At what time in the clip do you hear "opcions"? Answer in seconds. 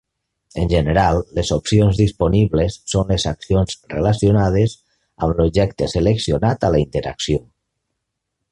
1.55-1.99